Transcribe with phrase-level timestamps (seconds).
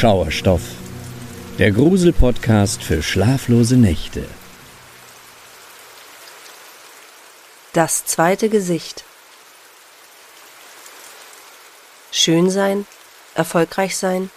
[0.00, 0.62] Schauerstoff,
[1.58, 4.24] der Grusel-Podcast für schlaflose Nächte.
[7.74, 9.04] Das zweite Gesicht.
[12.10, 12.86] Schön sein,
[13.34, 14.30] erfolgreich sein,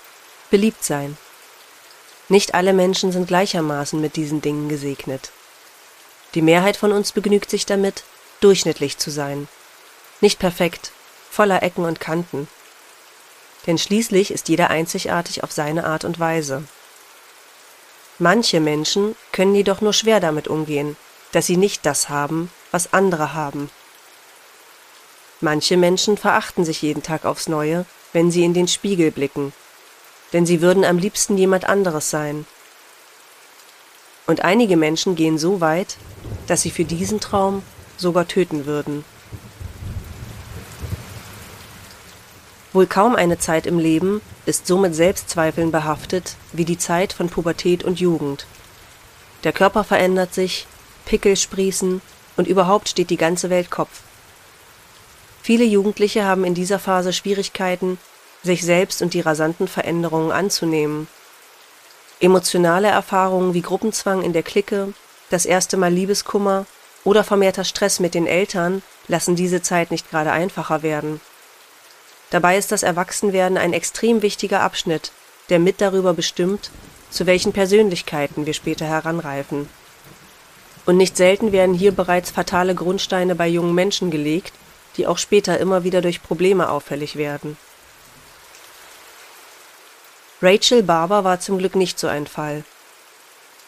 [0.51, 1.17] beliebt sein.
[2.27, 5.31] Nicht alle Menschen sind gleichermaßen mit diesen Dingen gesegnet.
[6.35, 8.03] Die Mehrheit von uns begnügt sich damit,
[8.41, 9.47] durchschnittlich zu sein.
[10.19, 10.91] Nicht perfekt,
[11.31, 12.49] voller Ecken und Kanten.
[13.65, 16.63] Denn schließlich ist jeder einzigartig auf seine Art und Weise.
[18.19, 20.95] Manche Menschen können jedoch nur schwer damit umgehen,
[21.31, 23.69] dass sie nicht das haben, was andere haben.
[25.41, 29.51] Manche Menschen verachten sich jeden Tag aufs Neue, wenn sie in den Spiegel blicken,
[30.31, 32.45] denn sie würden am liebsten jemand anderes sein.
[34.25, 35.97] Und einige Menschen gehen so weit,
[36.47, 37.63] dass sie für diesen Traum
[37.97, 39.03] sogar töten würden.
[42.73, 47.29] Wohl kaum eine Zeit im Leben ist so mit Selbstzweifeln behaftet wie die Zeit von
[47.29, 48.47] Pubertät und Jugend.
[49.43, 50.65] Der Körper verändert sich,
[51.05, 52.01] Pickel sprießen
[52.35, 54.01] und überhaupt steht die ganze Welt Kopf.
[55.43, 57.99] Viele Jugendliche haben in dieser Phase Schwierigkeiten,
[58.41, 61.07] sich selbst und die rasanten Veränderungen anzunehmen.
[62.19, 64.93] Emotionale Erfahrungen wie Gruppenzwang in der Clique,
[65.29, 66.65] das erste Mal Liebeskummer
[67.03, 71.19] oder vermehrter Stress mit den Eltern lassen diese Zeit nicht gerade einfacher werden.
[72.33, 75.11] Dabei ist das Erwachsenwerden ein extrem wichtiger Abschnitt,
[75.49, 76.71] der mit darüber bestimmt,
[77.11, 79.69] zu welchen Persönlichkeiten wir später heranreifen.
[80.87, 84.53] Und nicht selten werden hier bereits fatale Grundsteine bei jungen Menschen gelegt,
[84.97, 87.55] die auch später immer wieder durch Probleme auffällig werden.
[90.41, 92.63] Rachel Barber war zum Glück nicht so ein Fall.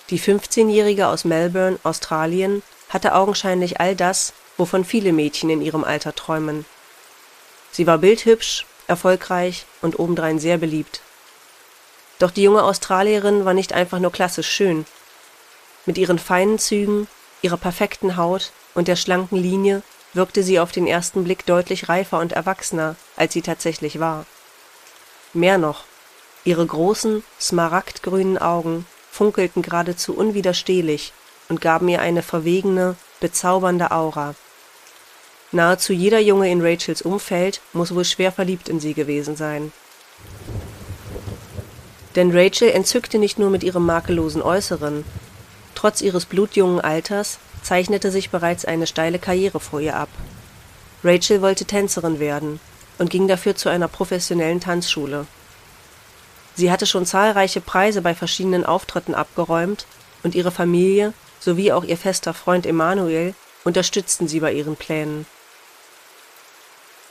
[0.10, 6.16] Die 15-Jährige aus Melbourne, Australien, hatte augenscheinlich all das, wovon viele Mädchen in ihrem Alter
[6.16, 6.66] träumen.
[7.76, 11.02] Sie war bildhübsch, erfolgreich und obendrein sehr beliebt.
[12.20, 14.86] Doch die junge Australierin war nicht einfach nur klassisch schön.
[15.86, 17.10] Mit ihren feinen Zügen,
[17.42, 19.82] ihrer perfekten Haut und der schlanken Linie
[20.14, 24.26] wirkte sie auf den ersten Blick deutlich reifer und erwachsener, als sie tatsächlich war.
[25.34, 25.84] Mehr noch,
[26.46, 31.12] Ihre großen, smaragdgrünen Augen funkelten geradezu unwiderstehlich
[31.50, 34.34] und gaben ihr eine verwegene, bezaubernde Aura.
[35.52, 39.72] Nahezu jeder Junge in Rachels Umfeld muss wohl schwer verliebt in sie gewesen sein.
[42.16, 45.04] Denn Rachel entzückte nicht nur mit ihrem makellosen Äußeren.
[45.76, 50.10] Trotz ihres blutjungen Alters zeichnete sich bereits eine steile Karriere vor ihr ab.
[51.04, 52.60] Rachel wollte Tänzerin werden
[52.98, 55.28] und ging dafür zu einer professionellen Tanzschule.
[56.56, 59.86] Sie hatte schon zahlreiche Preise bei verschiedenen Auftritten abgeräumt
[60.24, 63.36] und ihre Familie sowie auch ihr fester Freund Emanuel
[63.66, 65.26] unterstützten sie bei ihren Plänen.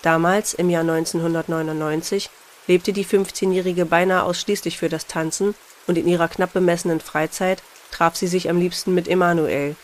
[0.05, 2.29] Damals, im Jahr 1999,
[2.67, 5.55] lebte die 15-Jährige beinahe ausschließlich für das Tanzen
[5.87, 9.77] und in ihrer knapp bemessenen Freizeit traf sie sich am liebsten mit Emanuel,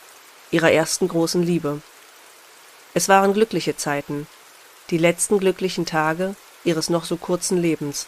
[0.50, 1.80] ihrer ersten großen Liebe.
[2.92, 4.26] Es waren glückliche Zeiten,
[4.90, 8.06] die letzten glücklichen Tage ihres noch so kurzen Lebens.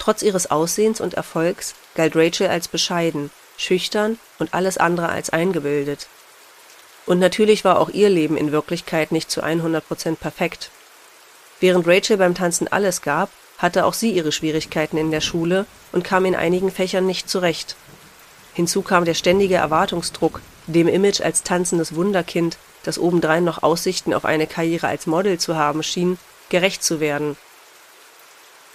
[0.00, 6.08] Trotz ihres Aussehens und Erfolgs galt Rachel als bescheiden, schüchtern und alles andere als eingebildet.
[7.08, 10.70] Und natürlich war auch ihr Leben in Wirklichkeit nicht zu 100 Prozent perfekt.
[11.58, 16.04] Während Rachel beim Tanzen alles gab, hatte auch sie ihre Schwierigkeiten in der Schule und
[16.04, 17.76] kam in einigen Fächern nicht zurecht.
[18.52, 24.26] Hinzu kam der ständige Erwartungsdruck, dem Image als tanzendes Wunderkind, das obendrein noch Aussichten auf
[24.26, 26.18] eine Karriere als Model zu haben schien,
[26.50, 27.36] gerecht zu werden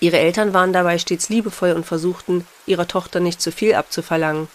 [0.04, 4.50] Ihre Eltern waren dabei stets liebevoll und versuchten, ihrer Tochter nicht zu viel abzuverlangen.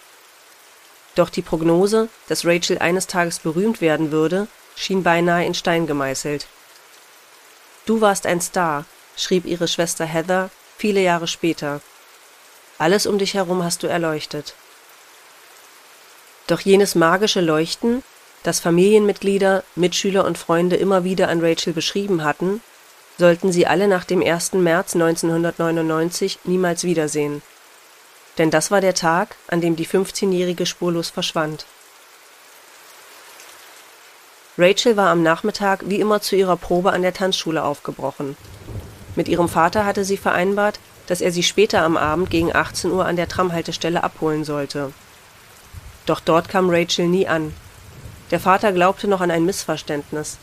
[1.19, 4.47] Doch die Prognose, dass Rachel eines Tages berühmt werden würde,
[4.77, 6.47] schien beinahe in Stein gemeißelt.
[7.87, 8.84] Du warst ein Star,
[9.17, 11.81] schrieb ihre Schwester Heather viele Jahre später.
[12.78, 14.55] Alles um dich herum hast du erleuchtet.
[16.47, 18.04] Doch jenes magische Leuchten,
[18.45, 22.63] das Familienmitglieder, Mitschüler und Freunde immer wieder an Rachel beschrieben hatten,
[23.19, 24.53] sollten sie alle nach dem 1.
[24.53, 27.42] März 1999 niemals wiedersehen.
[28.39, 31.67] Denn das war der Tag, an dem die 15-Jährige spurlos verschwand.
[34.57, 38.37] Rachel war am Nachmittag wie immer zu ihrer Probe an der Tanzschule aufgebrochen.
[39.17, 43.05] Mit ihrem Vater hatte sie vereinbart, dass er sie später am Abend gegen 18 Uhr
[43.07, 44.93] an der Tramhaltestelle abholen sollte.
[46.07, 47.55] Doch dort kam Rachel nie an.
[48.31, 50.39] Der Vater glaubte noch an ein Missverständnis.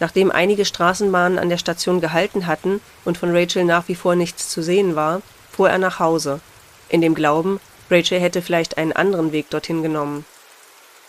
[0.00, 4.48] Nachdem einige Straßenbahnen an der Station gehalten hatten und von Rachel nach wie vor nichts
[4.48, 6.40] zu sehen war, fuhr er nach Hause,
[6.90, 7.60] in dem Glauben,
[7.90, 10.24] Rachel hätte vielleicht einen anderen Weg dorthin genommen.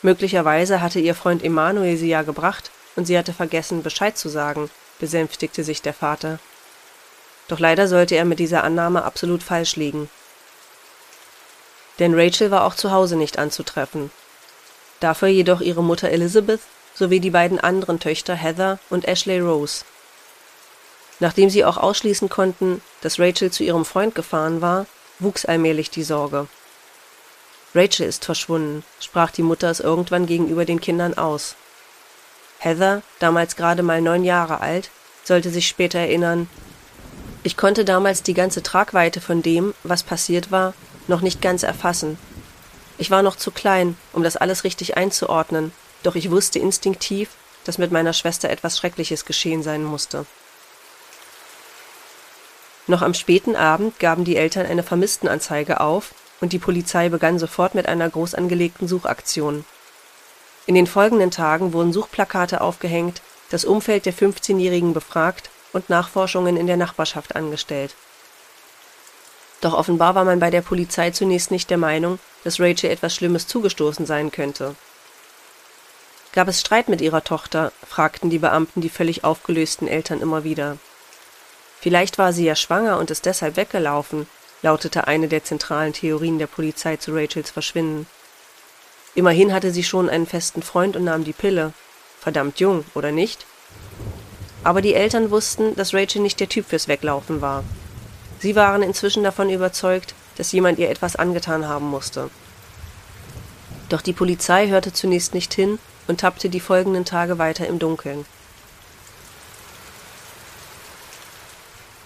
[0.01, 4.69] Möglicherweise hatte ihr Freund Emanuel sie ja gebracht und sie hatte vergessen, Bescheid zu sagen,
[4.99, 6.39] besänftigte sich der Vater.
[7.47, 10.09] Doch leider sollte er mit dieser Annahme absolut falsch liegen.
[11.99, 14.11] Denn Rachel war auch zu Hause nicht anzutreffen.
[14.99, 16.61] Dafür jedoch ihre Mutter Elizabeth
[16.95, 19.83] sowie die beiden anderen Töchter Heather und Ashley Rose.
[21.19, 24.87] Nachdem sie auch ausschließen konnten, dass Rachel zu ihrem Freund gefahren war,
[25.21, 26.47] wuchs allmählich die Sorge.
[27.73, 31.55] Rachel ist verschwunden, sprach die Mutter es irgendwann gegenüber den Kindern aus.
[32.59, 34.89] Heather, damals gerade mal neun Jahre alt,
[35.23, 36.49] sollte sich später erinnern,
[37.43, 40.73] ich konnte damals die ganze Tragweite von dem, was passiert war,
[41.07, 42.19] noch nicht ganz erfassen.
[42.99, 45.71] Ich war noch zu klein, um das alles richtig einzuordnen,
[46.03, 47.29] doch ich wusste instinktiv,
[47.63, 50.25] dass mit meiner Schwester etwas Schreckliches geschehen sein musste.
[52.87, 57.75] Noch am späten Abend gaben die Eltern eine Vermisstenanzeige auf und die Polizei begann sofort
[57.75, 59.65] mit einer groß angelegten Suchaktion.
[60.65, 66.67] In den folgenden Tagen wurden Suchplakate aufgehängt, das Umfeld der 15-Jährigen befragt und Nachforschungen in
[66.67, 67.95] der Nachbarschaft angestellt.
[69.61, 73.47] Doch offenbar war man bei der Polizei zunächst nicht der Meinung, dass Rachel etwas Schlimmes
[73.47, 74.75] zugestoßen sein könnte.
[76.33, 77.71] Gab es Streit mit ihrer Tochter?
[77.87, 80.77] fragten die Beamten die völlig aufgelösten Eltern immer wieder.
[81.81, 84.27] Vielleicht war sie ja schwanger und ist deshalb weggelaufen,
[84.61, 88.05] lautete eine der zentralen Theorien der Polizei zu Rachels Verschwinden.
[89.15, 91.73] Immerhin hatte sie schon einen festen Freund und nahm die Pille.
[92.19, 93.47] Verdammt jung, oder nicht?
[94.63, 97.63] Aber die Eltern wussten, dass Rachel nicht der Typ fürs Weglaufen war.
[98.39, 102.29] Sie waren inzwischen davon überzeugt, dass jemand ihr etwas angetan haben musste.
[103.89, 108.25] Doch die Polizei hörte zunächst nicht hin und tappte die folgenden Tage weiter im Dunkeln.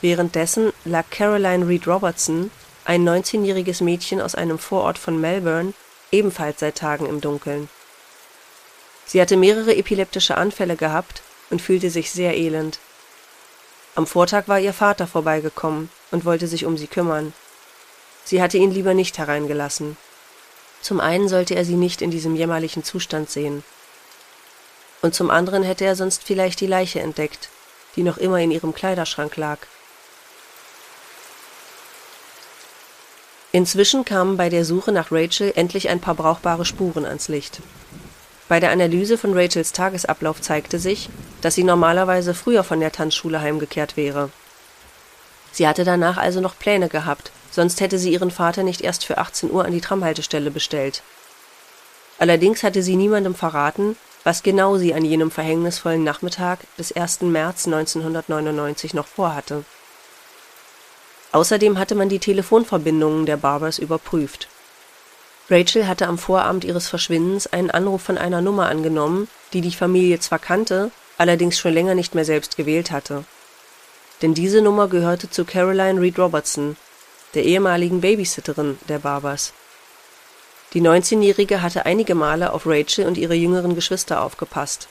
[0.06, 2.52] Währenddessen lag Caroline Reed Robertson,
[2.84, 5.74] ein 19-jähriges Mädchen aus einem Vorort von Melbourne,
[6.12, 7.70] ebenfalls seit Tagen im Dunkeln.
[9.08, 12.78] Sie hatte mehrere epileptische Anfälle gehabt und fühlte sich sehr elend.
[13.96, 17.34] Am Vortag war ihr Vater vorbeigekommen und wollte sich um sie kümmern.
[18.26, 19.98] Sie hatte ihn lieber nicht hereingelassen.
[20.82, 23.64] Zum einen sollte er sie nicht in diesem jämmerlichen Zustand sehen.
[25.02, 27.50] Und zum anderen hätte er sonst vielleicht die Leiche entdeckt,
[27.96, 29.58] die noch immer in ihrem Kleiderschrank lag.
[33.56, 37.62] Inzwischen kamen bei der Suche nach Rachel endlich ein paar brauchbare Spuren ans Licht.
[38.50, 41.08] Bei der Analyse von Rachels Tagesablauf zeigte sich,
[41.40, 44.30] dass sie normalerweise früher von der Tanzschule heimgekehrt wäre.
[45.54, 49.20] Sie hatte danach also noch Pläne gehabt, sonst hätte sie ihren Vater nicht erst für
[49.20, 51.02] 18 Uhr an die Tramhaltestelle bestellt.
[52.20, 57.22] Allerdings hatte sie niemandem verraten, was genau sie an jenem verhängnisvollen Nachmittag des 1.
[57.22, 59.64] März 1999 noch vorhatte.
[61.36, 64.48] Außerdem hatte man die Telefonverbindungen der Barbers überprüft.
[65.50, 70.18] Rachel hatte am Vorabend ihres Verschwindens einen Anruf von einer Nummer angenommen, die die Familie
[70.22, 73.26] zwar kannte, allerdings schon länger nicht mehr selbst gewählt hatte.
[74.22, 76.78] Denn diese Nummer gehörte zu Caroline Reed Robertson,
[77.34, 79.52] der ehemaligen Babysitterin der Barbers.
[80.74, 84.88] Die 19-Jährige hatte einige Male auf Rachel und ihre jüngeren Geschwister aufgepasst.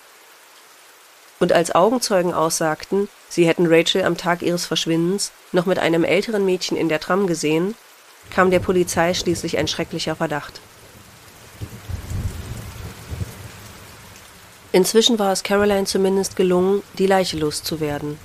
[1.41, 6.45] Und als Augenzeugen aussagten, sie hätten Rachel am Tag ihres Verschwindens noch mit einem älteren
[6.45, 7.75] Mädchen in der Tram gesehen,
[8.31, 10.61] kam der Polizei schließlich ein schrecklicher Verdacht.
[14.73, 18.19] Inzwischen war es Caroline zumindest gelungen, die Leiche loszuwerden.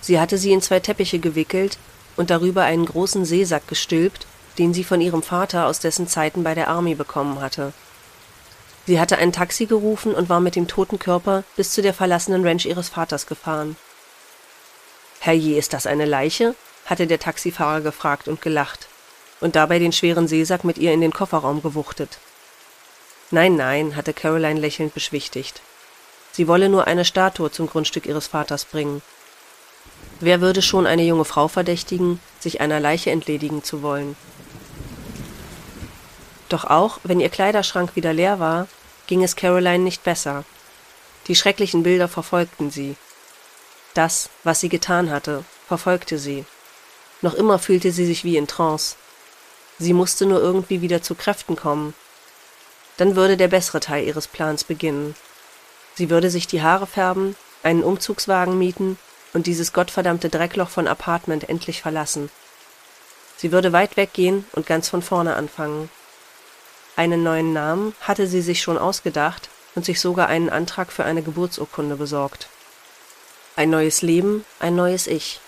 [0.00, 1.78] Sie hatte sie in zwei Teppiche gewickelt
[2.16, 4.26] und darüber einen großen Seesack gestülpt,
[4.58, 7.72] den sie von ihrem Vater aus dessen Zeiten bei der Army bekommen hatte.
[8.86, 12.46] Sie hatte ein Taxi gerufen und war mit dem toten Körper bis zu der verlassenen
[12.46, 13.76] Ranch ihres Vaters gefahren.
[15.20, 16.54] Herrje, ist das eine Leiche?
[16.84, 18.88] hatte der Taxifahrer gefragt und gelacht
[19.40, 22.18] und dabei den schweren Seesack mit ihr in den Kofferraum gewuchtet.
[23.30, 25.62] Nein, nein, hatte Caroline lächelnd beschwichtigt.
[26.32, 29.02] Sie wolle nur eine Statue zum Grundstück ihres Vaters bringen.
[30.20, 34.16] Wer würde schon eine junge Frau verdächtigen, sich einer Leiche entledigen zu wollen?
[36.54, 38.68] Doch auch, wenn ihr Kleiderschrank wieder leer war,
[39.08, 40.44] ging es Caroline nicht besser.
[41.26, 42.94] Die schrecklichen Bilder verfolgten sie.
[43.94, 46.44] Das, was sie getan hatte, verfolgte sie.
[47.22, 48.94] Noch immer fühlte sie sich wie in Trance.
[49.80, 51.92] Sie musste nur irgendwie wieder zu Kräften kommen.
[52.98, 55.16] Dann würde der bessere Teil ihres Plans beginnen.
[55.96, 57.34] Sie würde sich die Haare färben,
[57.64, 58.96] einen Umzugswagen mieten
[59.32, 62.30] und dieses gottverdammte Dreckloch von Apartment endlich verlassen.
[63.38, 65.90] Sie würde weit weggehen und ganz von vorne anfangen.
[66.96, 71.22] Einen neuen Namen hatte sie sich schon ausgedacht und sich sogar einen Antrag für eine
[71.22, 72.48] Geburtsurkunde besorgt.
[73.56, 75.40] Ein neues Leben, ein neues Ich.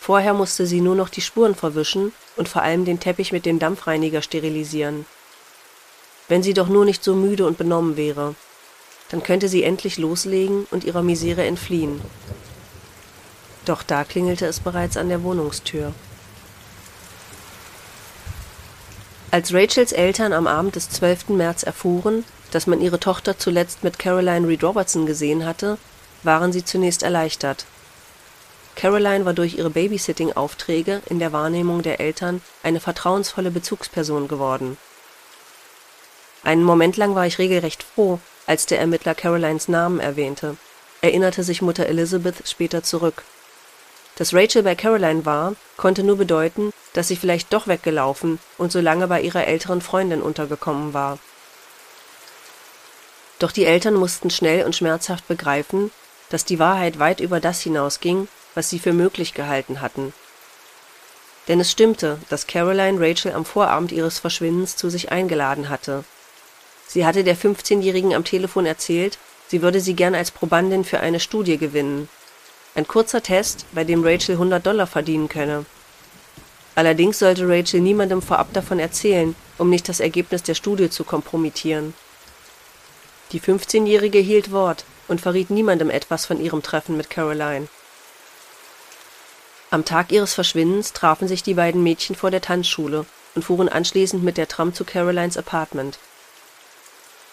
[0.00, 3.58] Vorher musste sie nur noch die Spuren verwischen und vor allem den Teppich mit dem
[3.58, 5.06] Dampfreiniger sterilisieren.
[6.28, 8.36] Wenn sie doch nur nicht so müde und benommen wäre,
[9.10, 12.00] dann könnte sie endlich loslegen und ihrer Misere entfliehen.
[13.64, 15.92] Doch da klingelte es bereits an der Wohnungstür.
[19.32, 21.28] Als Rachels Eltern am Abend des 12.
[21.28, 25.78] März erfuhren, dass man ihre Tochter zuletzt mit Caroline Reed Robertson gesehen hatte,
[26.24, 27.64] waren sie zunächst erleichtert.
[28.74, 34.76] Caroline war durch ihre Babysitting-Aufträge in der Wahrnehmung der Eltern eine vertrauensvolle Bezugsperson geworden.
[36.42, 40.56] Einen Moment lang war ich regelrecht froh, als der Ermittler Carolines Namen erwähnte,
[41.02, 43.22] erinnerte sich Mutter Elizabeth später zurück.
[44.16, 48.80] Dass Rachel bei Caroline war, konnte nur bedeuten, dass sie vielleicht doch weggelaufen und so
[48.80, 51.18] lange bei ihrer älteren Freundin untergekommen war.
[53.38, 55.90] Doch die Eltern mussten schnell und schmerzhaft begreifen,
[56.28, 60.12] dass die Wahrheit weit über das hinausging, was sie für möglich gehalten hatten.
[61.48, 66.04] Denn es stimmte, dass Caroline Rachel am Vorabend ihres Verschwindens zu sich eingeladen hatte.
[66.86, 69.18] Sie hatte der 15-Jährigen am Telefon erzählt,
[69.48, 72.08] sie würde sie gern als Probandin für eine Studie gewinnen.
[72.74, 75.64] Ein kurzer Test, bei dem Rachel 100 Dollar verdienen könne.
[76.74, 81.94] Allerdings sollte Rachel niemandem vorab davon erzählen, um nicht das Ergebnis der Studie zu kompromittieren.
[83.32, 87.68] Die 15-Jährige hielt Wort und verriet niemandem etwas von ihrem Treffen mit Caroline.
[89.70, 94.22] Am Tag ihres Verschwindens trafen sich die beiden Mädchen vor der Tanzschule und fuhren anschließend
[94.22, 95.98] mit der Tram zu Carolines Apartment.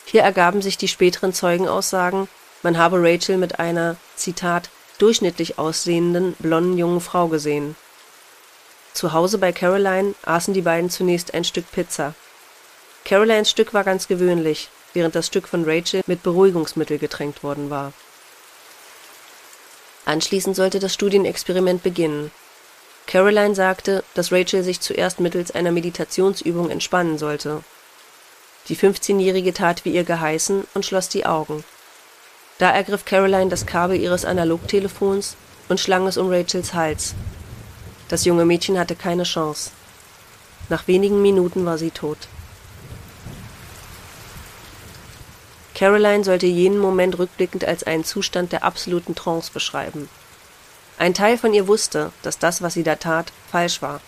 [0.05, 2.27] Hier ergaben sich die späteren Zeugenaussagen,
[2.63, 7.75] man habe Rachel mit einer, Zitat, durchschnittlich aussehenden, blonden jungen Frau gesehen.
[8.97, 12.15] Zu Hause bei Caroline aßen die beiden zunächst ein Stück Pizza.
[13.05, 17.93] Carolines Stück war ganz gewöhnlich, während das Stück von Rachel mit Beruhigungsmittel getränkt worden war.
[20.05, 22.31] Anschließend sollte das Studienexperiment beginnen.
[23.05, 27.63] Caroline sagte, dass Rachel sich zuerst mittels einer Meditationsübung entspannen sollte.
[28.67, 31.63] Die 15-Jährige tat wie ihr geheißen und schloss die Augen.
[32.57, 35.35] Da ergriff Caroline das Kabel ihres Analogtelefons
[35.69, 37.13] und schlang es um Rachels Hals.
[38.09, 39.71] Das junge Mädchen hatte keine Chance.
[40.69, 42.17] Nach wenigen Minuten war sie tot.
[45.75, 50.09] Caroline sollte jenen Moment rückblickend als einen Zustand der absoluten Trance beschreiben.
[50.97, 54.01] Ein Teil von ihr wusste, dass das, was sie da tat, falsch war.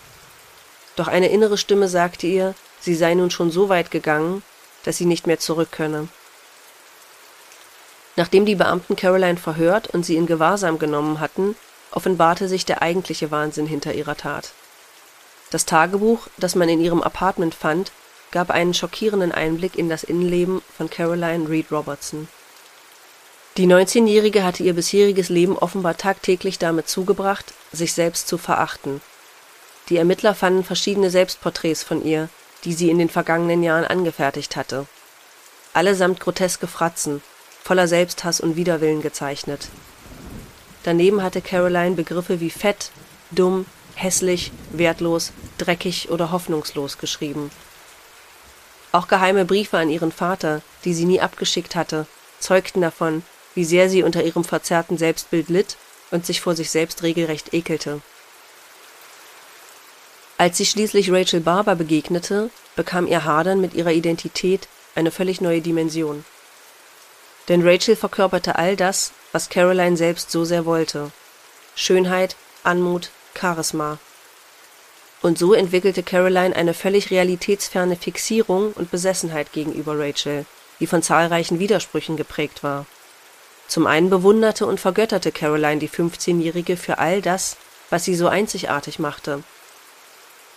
[0.96, 4.42] Doch eine innere Stimme sagte ihr, sie sei nun schon so weit gegangen,
[4.82, 6.08] dass sie nicht mehr zurück könne.
[8.16, 11.54] Nachdem die Beamten Caroline verhört und sie in Gewahrsam genommen hatten,
[11.92, 14.52] offenbarte sich der eigentliche Wahnsinn hinter ihrer Tat.
[15.50, 17.92] Das Tagebuch, das man in ihrem Apartment fand,
[18.30, 22.28] gab einen schockierenden Einblick in das Innenleben von Caroline Reed Robertson.
[23.56, 29.00] Die 19-Jährige hatte ihr bisheriges Leben offenbar tagtäglich damit zugebracht, sich selbst zu verachten.
[29.88, 32.28] Die Ermittler fanden verschiedene Selbstporträts von ihr,
[32.64, 34.86] die sie in den vergangenen Jahren angefertigt hatte.
[35.72, 37.22] Allesamt groteske Fratzen,
[37.64, 39.68] voller Selbsthass und Widerwillen gezeichnet.
[40.84, 42.90] Daneben hatte Caroline Begriffe wie fett,
[43.30, 47.50] dumm, hässlich, wertlos, dreckig oder hoffnungslos geschrieben
[48.92, 52.06] auch geheime Briefe an ihren Vater, die sie nie abgeschickt hatte,
[52.40, 53.22] zeugten davon,
[53.54, 55.76] wie sehr sie unter ihrem verzerrten Selbstbild litt
[56.10, 58.00] und sich vor sich selbst regelrecht ekelte.
[60.38, 65.60] Als sie schließlich Rachel Barber begegnete, bekam ihr Hadern mit ihrer Identität eine völlig neue
[65.60, 66.24] Dimension.
[67.48, 71.10] Denn Rachel verkörperte all das, was Caroline selbst so sehr wollte.
[71.74, 73.98] Schönheit, Anmut, Charisma,
[75.22, 80.46] und so entwickelte Caroline eine völlig realitätsferne Fixierung und Besessenheit gegenüber Rachel,
[80.80, 82.86] die von zahlreichen Widersprüchen geprägt war.
[83.68, 87.56] Zum einen bewunderte und vergötterte Caroline die 15-Jährige für all das,
[87.90, 89.42] was sie so einzigartig machte.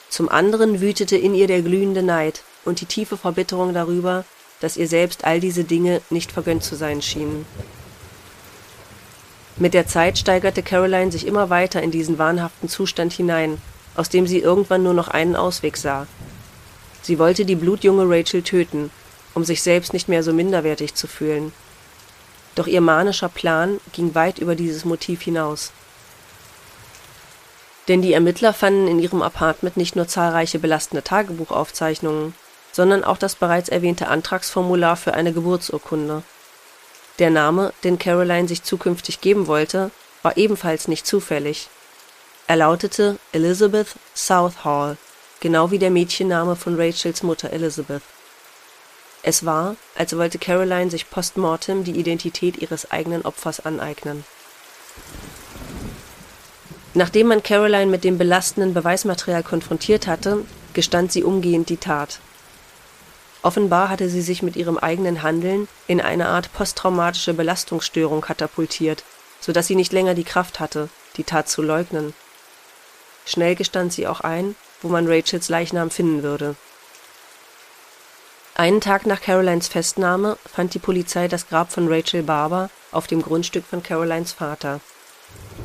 [0.10, 4.24] Zum anderen wütete in ihr der glühende Neid und die tiefe Verbitterung darüber,
[4.63, 7.46] dass ihr selbst all diese Dinge nicht vergönnt zu sein schienen.
[9.58, 13.60] Mit der Zeit steigerte Caroline sich immer weiter in diesen wahnhaften Zustand hinein
[13.96, 16.08] aus dem sie irgendwann nur noch einen Ausweg sah.
[17.01, 18.91] Sie wollte die blutjunge Rachel töten,
[19.34, 21.51] um sich selbst nicht mehr so minderwertig zu fühlen.
[22.55, 25.72] Doch ihr manischer Plan ging weit über dieses Motiv hinaus.
[27.88, 32.34] Denn die Ermittler fanden in ihrem Apartment nicht nur zahlreiche belastende Tagebuchaufzeichnungen,
[32.74, 36.24] sondern auch das bereits erwähnte Antragsformular für eine Geburtsurkunde.
[37.20, 39.92] Der Name, den Caroline sich zukünftig geben wollte,
[40.24, 41.70] war ebenfalls nicht zufällig.
[42.48, 44.98] Er lautete Elizabeth Southall,
[45.39, 48.01] genau wie der Mädchenname von Rachels Mutter Elizabeth.
[49.22, 54.25] Es war, als wollte Caroline sich post mortem die Identität ihres eigenen Opfers aneignen.
[56.96, 62.20] Nachdem man Caroline mit dem belastenden Beweismaterial konfrontiert hatte, gestand sie umgehend die Tat.
[63.44, 69.04] Offenbar hatte sie sich mit ihrem eigenen Handeln in eine Art posttraumatische Belastungsstörung katapultiert
[69.44, 72.14] sodass sie nicht länger die Kraft hatte, die Tat zu leugnen.
[73.26, 76.56] Schnell gestand sie auch ein, wo man Rachels Leichnam finden würde.
[78.56, 83.22] Einen Tag nach Carolines Festnahme fand die Polizei das Grab von Rachel Barber auf dem
[83.22, 84.80] Grundstück von Carolines Vater.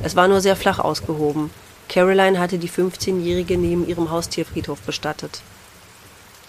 [0.03, 1.51] Es war nur sehr flach ausgehoben.
[1.89, 5.41] Caroline hatte die 15-Jährige neben ihrem Haustierfriedhof bestattet.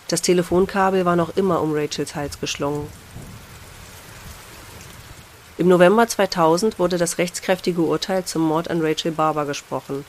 [0.09, 2.87] Das Telefonkabel war noch immer um Rachels Hals geschlungen.
[5.59, 10.03] Im November 2000 wurde das rechtskräftige Urteil zum Mord an Rachel Barber gesprochen.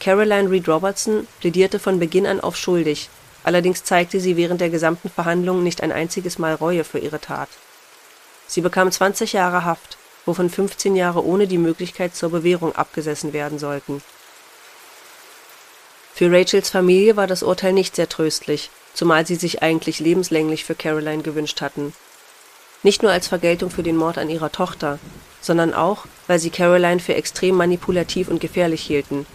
[0.00, 3.10] Caroline Reed Robertson plädierte von Beginn an auf schuldig,
[3.44, 7.50] allerdings zeigte sie während der gesamten Verhandlung nicht ein einziges Mal Reue für ihre Tat.
[8.46, 13.58] Sie bekam 20 Jahre Haft, wovon 15 Jahre ohne die Möglichkeit zur Bewährung abgesessen werden
[13.58, 14.00] sollten.
[16.18, 20.74] Für Rachels Familie war das Urteil nicht sehr tröstlich, zumal sie sich eigentlich lebenslänglich für
[20.74, 21.94] Caroline gewünscht hatten
[22.82, 24.98] nicht nur als Vergeltung für den Mord an ihrer Tochter,
[25.40, 29.26] sondern auch, weil sie Caroline für extrem manipulativ und gefährlich hielten.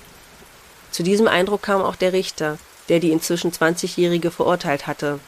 [0.92, 2.58] Zu diesem Eindruck kam auch der Richter,
[2.90, 5.20] der die inzwischen 20-Jährige verurteilt hatte.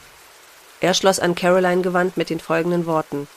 [0.80, 3.28] Er schloss an Caroline gewandt mit den folgenden Worten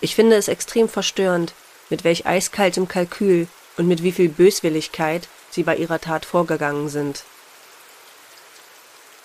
[0.00, 1.52] Ich finde es extrem verstörend,
[1.90, 3.46] mit welch eiskaltem Kalkül
[3.76, 7.24] und mit wie viel Böswilligkeit sie bei ihrer Tat vorgegangen sind.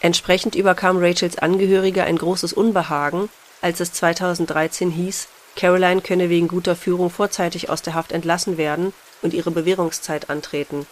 [0.02, 3.30] Entsprechend überkam Rachels Angehörige ein großes Unbehagen,
[3.62, 8.94] als es 2013 hieß, Caroline könne wegen guter Führung vorzeitig aus der Haft entlassen werden
[9.22, 10.86] und ihre Bewährungszeit antreten.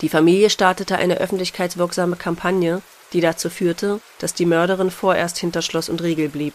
[0.00, 2.80] Die Familie startete eine öffentlichkeitswirksame Kampagne,
[3.12, 6.54] die dazu führte, dass die Mörderin vorerst hinter Schloss und Riegel blieb.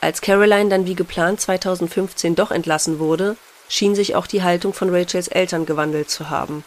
[0.00, 3.36] Als Caroline dann wie geplant 2015 doch entlassen wurde,
[3.72, 6.64] schien sich auch die Haltung von Rachels Eltern gewandelt zu haben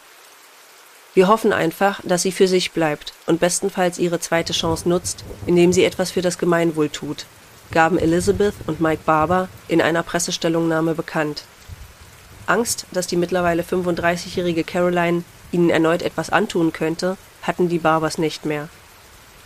[1.16, 5.72] wir hoffen einfach, dass sie für sich bleibt und bestenfalls ihre zweite Chance nutzt, indem
[5.72, 7.24] sie etwas für das Gemeinwohl tut,
[7.70, 11.44] gaben Elizabeth und Mike Barber in einer Pressestellungnahme bekannt.
[12.44, 18.44] Angst, dass die mittlerweile 35-jährige Caroline ihnen erneut etwas antun könnte, hatten die Barbers nicht
[18.44, 18.68] mehr.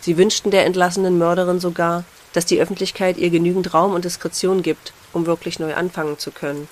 [0.01, 4.91] Sie wünschten der entlassenen Mörderin sogar, dass die Öffentlichkeit ihr genügend Raum und Diskretion gibt,
[5.13, 6.67] um wirklich neu anfangen zu können.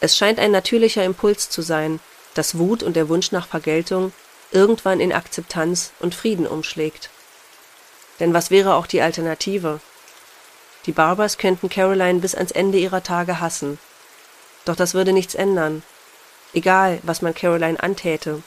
[0.00, 2.00] Es scheint ein natürlicher Impuls zu sein,
[2.34, 4.12] dass Wut und der Wunsch nach Vergeltung
[4.50, 7.10] irgendwann in Akzeptanz und Frieden umschlägt.
[8.20, 9.80] Denn was wäre auch die Alternative?
[10.86, 13.78] Die Barbers könnten Caroline bis ans Ende ihrer Tage hassen.
[14.64, 15.82] Doch das würde nichts ändern.
[16.54, 18.42] Egal, was man Caroline antäte,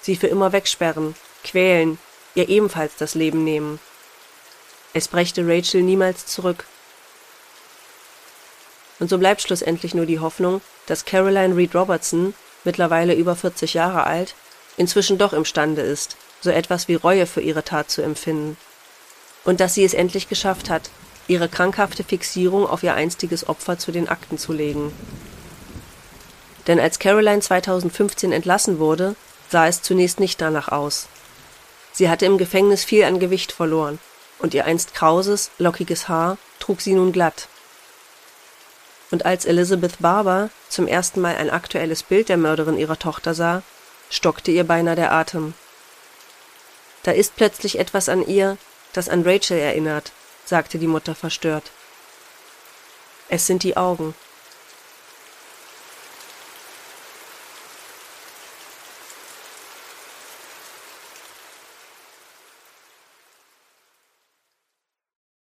[0.00, 1.14] sie für immer wegsperren,
[1.44, 1.98] quälen,
[2.34, 3.78] ihr ebenfalls das Leben nehmen.
[4.92, 6.66] Es brächte Rachel niemals zurück.
[8.98, 14.04] Und so bleibt schlussendlich nur die Hoffnung, dass Caroline Reed Robertson mittlerweile über 40 Jahre
[14.04, 14.34] alt,
[14.76, 18.56] inzwischen doch imstande ist, so etwas wie Reue für ihre Tat zu empfinden.
[19.44, 20.90] Und dass sie es endlich geschafft hat,
[21.26, 24.92] ihre krankhafte Fixierung auf ihr einstiges Opfer zu den Akten zu legen.
[26.66, 29.16] Denn als Caroline 2015 entlassen wurde,
[29.50, 31.08] sah es zunächst nicht danach aus.
[31.92, 33.98] Sie hatte im Gefängnis viel an Gewicht verloren,
[34.38, 37.48] und ihr einst krauses, lockiges Haar trug sie nun glatt
[39.10, 43.62] und als Elizabeth Barber zum ersten Mal ein aktuelles Bild der Mörderin ihrer Tochter sah,
[44.10, 45.54] stockte ihr beinahe der Atem.
[47.02, 48.56] Da ist plötzlich etwas an ihr,
[48.92, 50.12] das an Rachel erinnert,
[50.44, 51.70] sagte die Mutter verstört.
[53.28, 54.14] Es sind die Augen.